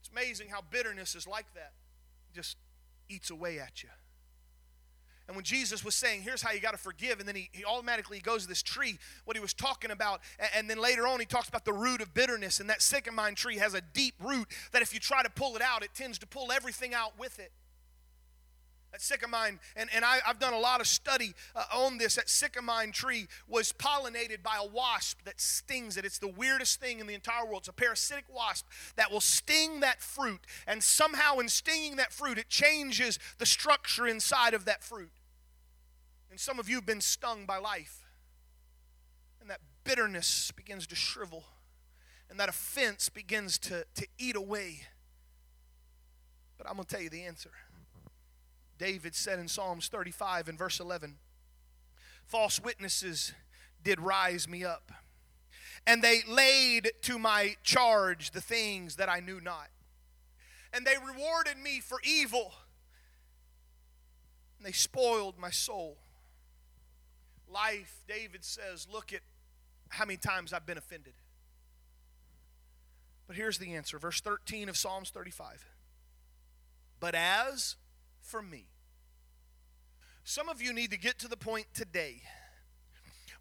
[0.00, 1.72] It's amazing how bitterness is like that.
[2.30, 2.58] It just
[3.08, 3.88] eats away at you.
[5.28, 7.64] And when Jesus was saying, here's how you got to forgive, and then he, he
[7.64, 10.20] automatically goes to this tree, what he was talking about.
[10.38, 12.60] And, and, then later on, he talks about the root of bitterness.
[12.60, 15.62] And that sycamine tree has a deep root that if you try to pull it
[15.62, 17.50] out, it tends to pull everything out with it.
[19.00, 22.16] Sycamine, and, and I, have done a lot of study uh, on this.
[22.16, 26.04] That sycamine tree was pollinated by a wasp that stings it.
[26.04, 27.60] It's the weirdest thing in the entire world.
[27.60, 32.38] It's a parasitic wasp that will sting that fruit, and somehow in stinging that fruit,
[32.38, 35.10] it changes the structure inside of that fruit.
[36.30, 38.04] And some of you have been stung by life.
[39.40, 41.44] And that bitterness begins to shrivel.
[42.28, 44.82] And that offense begins to, to eat away.
[46.58, 47.52] But I'm going to tell you the answer.
[48.78, 51.16] David said in Psalms 35 and verse 11
[52.24, 53.32] False witnesses
[53.82, 54.90] did rise me up,
[55.86, 59.68] and they laid to my charge the things that I knew not.
[60.72, 62.52] And they rewarded me for evil,
[64.58, 65.98] and they spoiled my soul
[67.48, 69.20] life, David says, Look at
[69.88, 71.14] how many times I've been offended.
[73.26, 75.64] But here's the answer verse 13 of Psalms 35.
[77.00, 77.76] But as
[78.26, 78.66] for me,
[80.24, 82.22] some of you need to get to the point today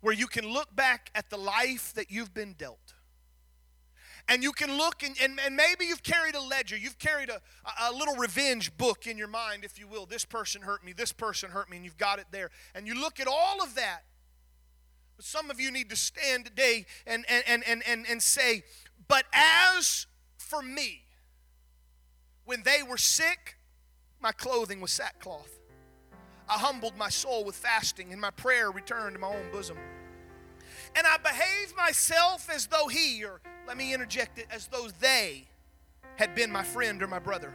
[0.01, 2.93] where you can look back at the life that you've been dealt.
[4.27, 6.75] And you can look and, and, and maybe you've carried a ledger.
[6.75, 7.41] You've carried a,
[7.81, 10.05] a little revenge book in your mind if you will.
[10.05, 10.93] This person hurt me.
[10.93, 11.77] This person hurt me.
[11.77, 12.49] And you've got it there.
[12.73, 14.01] And you look at all of that.
[15.15, 18.63] But some of you need to stand today and, and, and, and, and say
[19.07, 21.03] but as for me
[22.43, 23.57] when they were sick
[24.21, 25.59] my clothing was sackcloth
[26.49, 29.77] i humbled my soul with fasting and my prayer returned to my own bosom
[30.95, 35.45] and I behaved myself as though he, or let me interject it, as though they
[36.15, 37.53] had been my friend or my brother.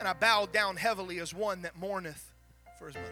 [0.00, 2.32] And I bowed down heavily as one that mourneth
[2.78, 3.08] for his mother.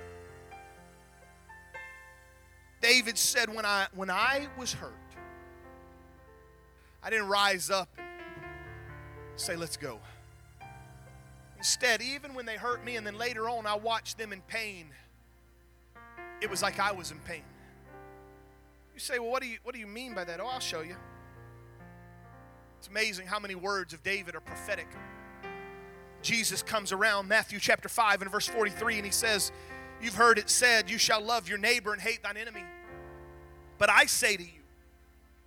[2.80, 4.94] David said, When I, when I was hurt,
[7.02, 8.06] I didn't rise up and
[9.36, 10.00] say, Let's go.
[11.60, 14.86] Instead, even when they hurt me, and then later on I watched them in pain,
[16.40, 17.42] it was like I was in pain.
[18.94, 20.40] You say, well, what do you, what do you mean by that?
[20.40, 20.96] Oh, I'll show you.
[22.78, 24.86] It's amazing how many words of David are prophetic.
[26.22, 29.52] Jesus comes around, Matthew chapter 5 and verse 43, and he says,
[30.00, 32.64] You've heard it said, You shall love your neighbor and hate thine enemy.
[33.76, 34.62] But I say to you,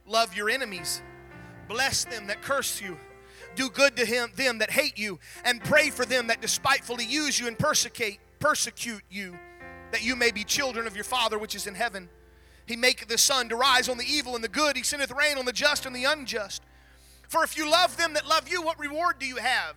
[0.06, 1.02] love your enemies,
[1.68, 3.00] bless them that curse you,
[3.56, 7.40] do good to him, them that hate you, and pray for them that despitefully use
[7.40, 9.38] you and persecute, persecute you,
[9.92, 12.10] that you may be children of your Father which is in heaven.
[12.66, 14.78] He maketh the sun to rise on the evil and the good.
[14.78, 16.64] He sendeth rain on the just and the unjust.
[17.28, 19.76] For if you love them that love you, what reward do you have?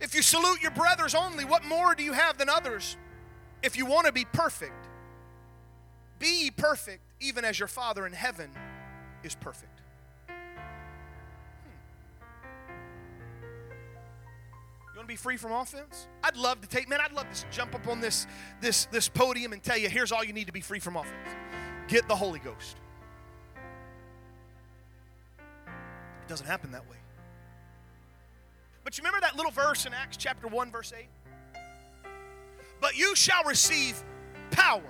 [0.00, 2.96] If you salute your brothers only, what more do you have than others?
[3.62, 4.88] If you want to be perfect,
[6.18, 8.50] be perfect, even as your Father in heaven
[9.22, 9.79] is perfect.
[15.00, 16.08] Want to be free from offense?
[16.22, 18.26] I'd love to take, man, I'd love to jump up on this,
[18.60, 21.16] this, this podium and tell you here's all you need to be free from offense
[21.88, 22.76] get the Holy Ghost.
[25.38, 26.98] It doesn't happen that way.
[28.84, 31.06] But you remember that little verse in Acts chapter 1, verse 8?
[32.82, 34.04] But you shall receive
[34.50, 34.82] power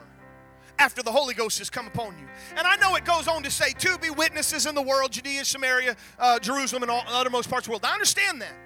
[0.81, 2.27] after the Holy Ghost has come upon you.
[2.57, 5.44] And I know it goes on to say, to be witnesses in the world, Judea,
[5.44, 7.85] Samaria, uh, Jerusalem, and all uttermost parts of the world.
[7.85, 8.57] I understand that.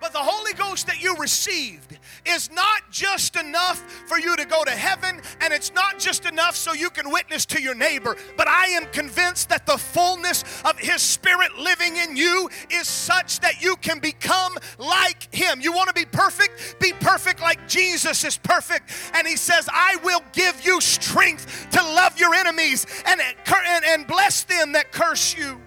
[0.00, 4.64] But the Holy Ghost that you received is not just enough for you to go
[4.64, 8.16] to heaven, and it's not just enough so you can witness to your neighbor.
[8.36, 13.40] But I am convinced that the fullness of His Spirit living in you is such
[13.40, 15.60] that you can become like Him.
[15.60, 16.80] You want to be perfect?
[16.80, 18.90] Be perfect like Jesus is perfect.
[19.14, 24.06] And He says, I will give you strength to love your enemies and, and, and
[24.06, 25.60] bless them that curse you.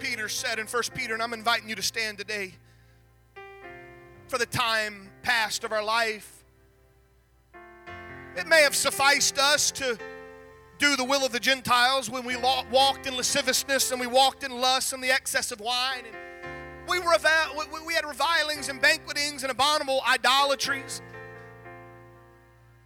[0.00, 2.54] Peter said in 1 Peter, and I'm inviting you to stand today
[4.28, 6.42] for the time past of our life.
[8.34, 9.98] It may have sufficed us to
[10.78, 14.58] do the will of the Gentiles when we walked in lasciviousness and we walked in
[14.58, 16.04] lust and the excess of wine.
[16.06, 21.02] And we, revil- we had revilings and banquetings and abominable idolatries.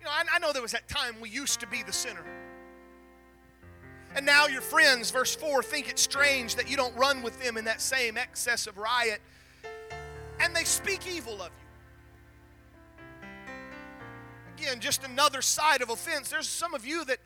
[0.00, 2.24] You know, I know there was that time we used to be the sinner.
[4.14, 7.56] And now your friends, verse 4, think it strange that you don't run with them
[7.56, 9.20] in that same excess of riot.
[10.38, 11.64] And they speak evil of you.
[14.56, 16.28] Again, just another side of offense.
[16.28, 17.18] There's some of you that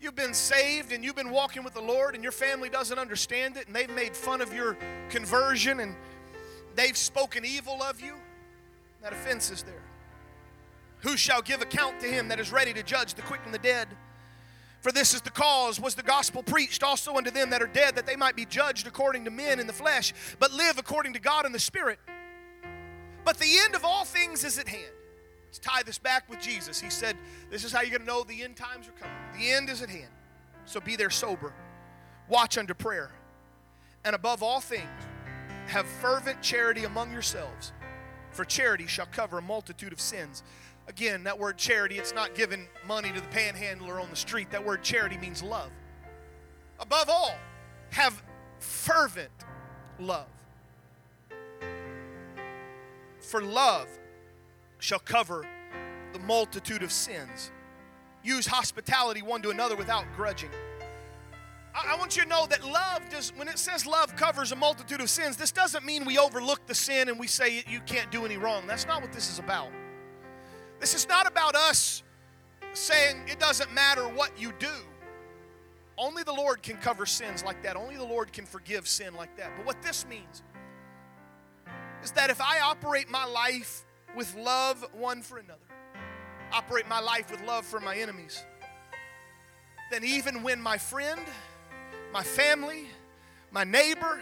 [0.00, 3.56] you've been saved and you've been walking with the Lord and your family doesn't understand
[3.56, 4.76] it and they've made fun of your
[5.08, 5.96] conversion and
[6.76, 8.14] they've spoken evil of you.
[9.02, 9.82] That offense is there.
[11.00, 13.58] Who shall give account to him that is ready to judge the quick and the
[13.58, 13.88] dead?
[14.80, 17.96] For this is the cause was the gospel preached also unto them that are dead,
[17.96, 21.20] that they might be judged according to men in the flesh, but live according to
[21.20, 21.98] God in the Spirit.
[23.24, 24.92] But the end of all things is at hand.
[25.46, 26.80] Let's tie this back with Jesus.
[26.80, 27.16] He said,
[27.50, 29.16] This is how you're going to know the end times are coming.
[29.38, 30.10] The end is at hand.
[30.66, 31.52] So be there sober,
[32.28, 33.10] watch under prayer,
[34.04, 34.84] and above all things,
[35.68, 37.72] have fervent charity among yourselves,
[38.30, 40.42] for charity shall cover a multitude of sins.
[40.88, 44.50] Again, that word charity, it's not giving money to the panhandler on the street.
[44.50, 45.70] That word charity means love.
[46.78, 47.34] Above all,
[47.90, 48.22] have
[48.58, 49.30] fervent
[49.98, 50.26] love.
[53.20, 53.88] For love
[54.78, 55.44] shall cover
[56.12, 57.50] the multitude of sins.
[58.22, 60.50] Use hospitality one to another without grudging.
[61.74, 65.00] I, want you to know that love does, when it says love covers a multitude
[65.00, 68.24] of sins, this doesn't mean we overlook the sin and we say you can't do
[68.24, 68.66] any wrong.
[68.66, 69.70] That's not what this is about.
[70.80, 72.02] This is not about us
[72.72, 74.72] saying it doesn't matter what you do.
[75.98, 77.76] Only the Lord can cover sins like that.
[77.76, 79.50] Only the Lord can forgive sin like that.
[79.56, 80.42] But what this means
[82.02, 83.84] is that if I operate my life
[84.14, 85.58] with love one for another,
[86.52, 88.44] operate my life with love for my enemies,
[89.90, 91.20] then even when my friend,
[92.12, 92.88] my family,
[93.50, 94.20] my neighbor,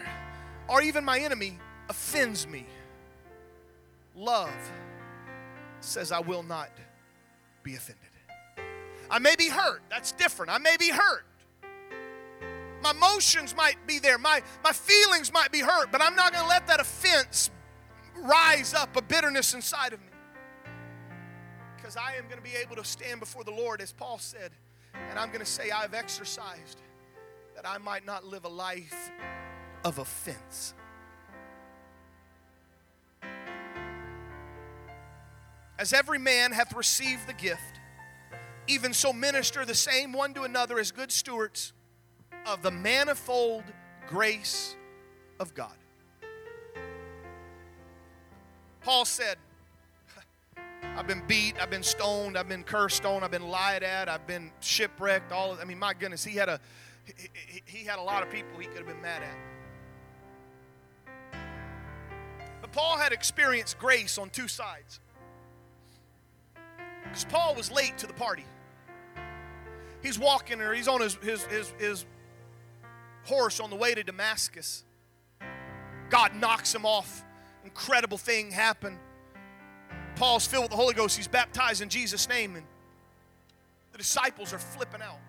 [0.69, 2.65] or even my enemy offends me,
[4.15, 4.49] love
[5.85, 6.69] says, I will not
[7.63, 8.01] be offended.
[9.09, 9.81] I may be hurt.
[9.89, 10.51] That's different.
[10.51, 11.25] I may be hurt.
[12.81, 14.17] My emotions might be there.
[14.17, 17.49] My, my feelings might be hurt, but I'm not going to let that offense
[18.17, 20.07] rise up a bitterness inside of me.
[21.75, 24.51] Because I am going to be able to stand before the Lord, as Paul said,
[25.09, 26.81] and I'm going to say, I've exercised
[27.55, 29.11] that I might not live a life
[29.83, 30.73] of offense.
[35.77, 37.79] As every man hath received the gift,
[38.67, 41.73] even so minister the same one to another as good stewards
[42.45, 43.63] of the manifold
[44.07, 44.75] grace
[45.39, 45.75] of God.
[48.81, 49.37] Paul said,
[50.95, 54.25] I've been beat, I've been stoned, I've been cursed on, I've been lied at, I've
[54.27, 55.31] been shipwrecked.
[55.31, 56.59] All of, I mean, my goodness, he had a
[57.05, 59.37] he, he had a lot of people he could have been mad at.
[62.61, 64.99] But Paul had experienced grace on two sides.
[67.05, 68.45] Because Paul was late to the party.
[70.01, 72.05] He's walking or he's on his, his, his, his
[73.23, 74.83] horse on the way to Damascus.
[76.09, 77.23] God knocks him off.
[77.63, 78.99] Incredible thing happened.
[80.15, 81.17] Paul's filled with the Holy Ghost.
[81.17, 82.55] He's baptized in Jesus' name.
[82.55, 82.65] And
[83.91, 85.19] the disciples are flipping out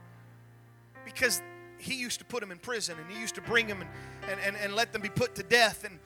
[1.05, 1.43] because
[1.79, 3.91] he used to put them in prison and he used to bring them and,
[4.31, 5.85] and, and, and let them be put to death.
[5.85, 5.99] And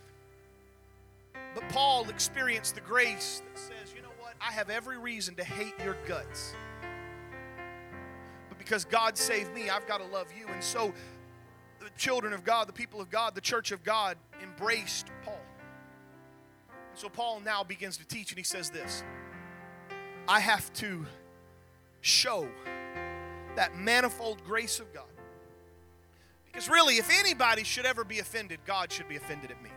[1.55, 3.80] but Paul experienced the grace that what?
[4.41, 6.55] I have every reason to hate your guts.
[8.49, 10.47] But because God saved me, I've got to love you.
[10.49, 10.93] And so
[11.79, 15.41] the children of God, the people of God, the church of God embraced Paul.
[16.69, 19.05] And so Paul now begins to teach, and he says this
[20.27, 21.05] I have to
[22.01, 22.49] show
[23.57, 25.05] that manifold grace of God.
[26.47, 29.71] Because really, if anybody should ever be offended, God should be offended at me.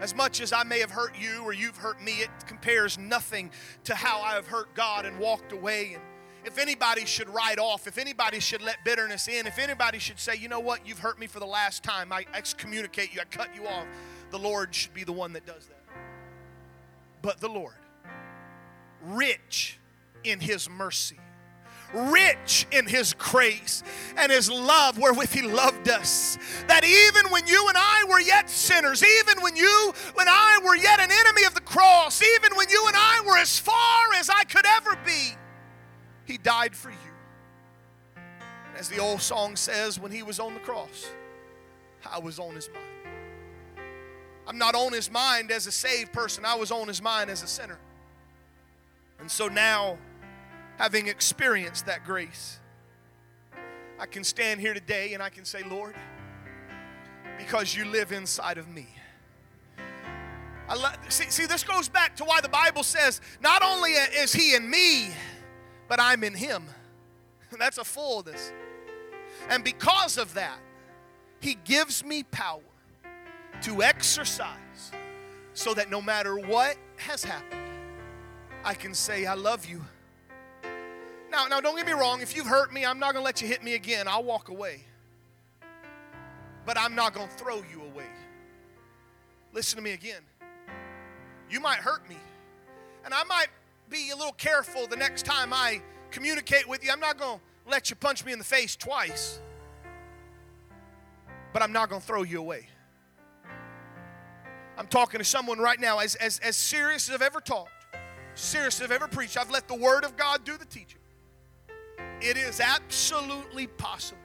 [0.00, 3.50] As much as I may have hurt you or you've hurt me, it compares nothing
[3.84, 5.92] to how I have hurt God and walked away.
[5.94, 6.02] And
[6.44, 10.36] if anybody should write off, if anybody should let bitterness in, if anybody should say,
[10.36, 13.54] you know what, you've hurt me for the last time, I excommunicate you, I cut
[13.54, 13.86] you off,
[14.30, 15.82] the Lord should be the one that does that.
[17.22, 17.74] But the Lord,
[19.02, 19.78] rich
[20.24, 21.18] in His mercy,
[21.94, 23.82] rich in his grace
[24.16, 26.38] and his love wherewith he loved us.
[26.66, 30.76] That even when you and I were yet sinners, even when you when I were
[30.76, 34.28] yet an enemy of the cross, even when you and I were as far as
[34.28, 35.36] I could ever be,
[36.24, 36.96] he died for you.
[38.76, 41.08] As the old song says, when he was on the cross,
[42.10, 42.84] I was on his mind.
[44.46, 47.42] I'm not on his mind as a saved person, I was on his mind as
[47.42, 47.78] a sinner.
[49.20, 49.96] And so now
[50.76, 52.58] having experienced that grace,
[53.98, 55.94] I can stand here today and I can say, Lord,
[57.38, 58.88] because you live inside of me.
[61.08, 64.68] see, see, this goes back to why the Bible says, not only is He in
[64.68, 65.10] me,
[65.88, 66.64] but I'm in Him.
[67.58, 68.52] That's a fullness.
[69.48, 70.58] And because of that,
[71.40, 72.60] He gives me power
[73.62, 74.90] to exercise
[75.52, 77.60] so that no matter what has happened,
[78.64, 79.84] I can say, I love you
[81.34, 82.20] now, now don't get me wrong.
[82.20, 84.06] If you've hurt me, I'm not going to let you hit me again.
[84.06, 84.84] I'll walk away.
[86.64, 88.06] But I'm not going to throw you away.
[89.52, 90.22] Listen to me again.
[91.50, 92.16] You might hurt me.
[93.04, 93.48] And I might
[93.90, 96.90] be a little careful the next time I communicate with you.
[96.90, 99.40] I'm not going to let you punch me in the face twice.
[101.52, 102.68] But I'm not going to throw you away.
[104.76, 107.70] I'm talking to someone right now as, as, as serious as I've ever talked,
[108.34, 109.36] serious as I've ever preached.
[109.36, 110.98] I've let the Word of God do the teaching.
[112.24, 114.18] It is absolutely possible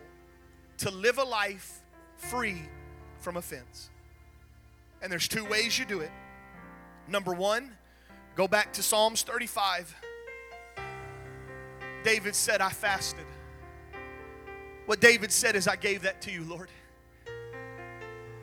[0.78, 1.82] to live a life
[2.16, 2.62] free
[3.18, 3.89] from offense.
[5.02, 6.12] And there's two ways you do it.
[7.10, 7.76] Number one,
[8.38, 9.93] go back to Psalms 35.
[12.06, 13.26] David said, I fasted.
[14.86, 16.70] What David said is, I gave that to you, Lord.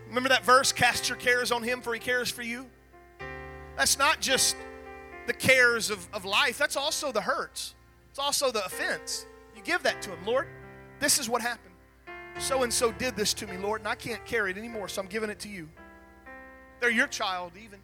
[0.06, 2.66] Remember that verse, cast your cares on him, for he cares for you?
[3.78, 4.54] That's not just
[5.26, 7.74] the cares of, of life, that's also the hurts,
[8.10, 9.24] it's also the offense
[9.66, 10.24] give that to him.
[10.24, 10.46] Lord,
[11.00, 11.74] this is what happened.
[12.38, 15.02] So and so did this to me, Lord, and I can't carry it anymore, so
[15.02, 15.68] I'm giving it to you.
[16.80, 17.80] They're your child, even.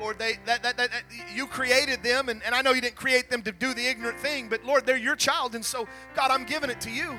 [0.00, 2.96] Lord, they that, that, that, that, you created them, and, and I know you didn't
[2.96, 6.30] create them to do the ignorant thing, but Lord, they're your child, and so God,
[6.30, 7.16] I'm giving it to you.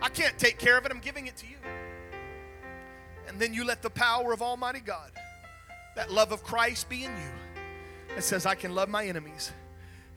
[0.00, 1.56] I can't take care of it, I'm giving it to you.
[3.26, 5.10] And then you let the power of Almighty God,
[5.96, 7.64] that love of Christ be in you,
[8.14, 9.52] that says, I can love my enemies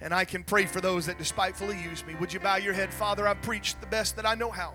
[0.01, 2.15] and I can pray for those that despitefully use me.
[2.15, 2.93] Would you bow your head?
[2.93, 4.73] Father, I've preached the best that I know how.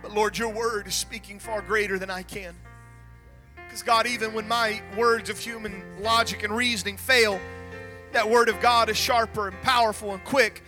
[0.00, 2.54] But Lord, your word is speaking far greater than I can.
[3.56, 7.40] Because, God, even when my words of human logic and reasoning fail,
[8.12, 10.62] that word of God is sharper and powerful and quick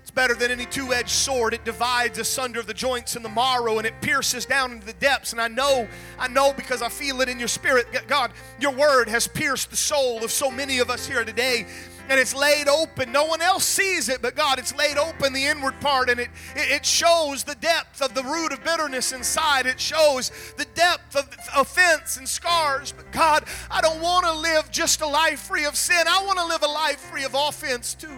[0.00, 1.52] It's better than any two edged sword.
[1.52, 5.32] It divides asunder the joints and the marrow and it pierces down into the depths.
[5.32, 5.88] And I know,
[6.18, 7.88] I know because I feel it in your spirit.
[8.06, 11.66] God, your word has pierced the soul of so many of us here today
[12.08, 13.12] and it's laid open.
[13.12, 16.30] No one else sees it, but God, it's laid open the inward part, and it,
[16.54, 19.66] it shows the depth of the root of bitterness inside.
[19.66, 22.92] It shows the depth of offense and scars.
[22.92, 26.06] But God, I don't want to live just a life free of sin.
[26.08, 28.08] I want to live a life free of offense too.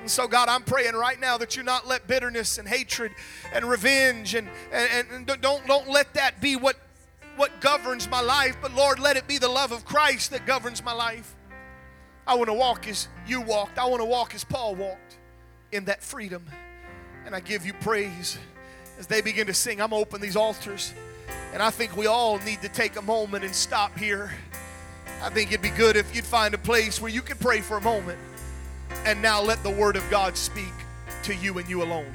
[0.00, 3.12] And so, God, I'm praying right now that you not let bitterness and hatred
[3.52, 6.76] and revenge and, and, and don't, don't let that be what
[7.36, 10.84] what governs my life, but Lord, let it be the love of Christ that governs
[10.84, 11.34] my life.
[12.26, 13.78] I want to walk as you walked.
[13.78, 15.18] I want to walk as Paul walked
[15.72, 16.44] in that freedom.
[17.26, 18.38] And I give you praise
[18.98, 19.80] as they begin to sing.
[19.80, 20.92] I'm open these altars.
[21.52, 24.32] And I think we all need to take a moment and stop here.
[25.22, 27.76] I think it'd be good if you'd find a place where you could pray for
[27.76, 28.18] a moment
[29.04, 30.72] and now let the Word of God speak
[31.24, 32.12] to you and you alone.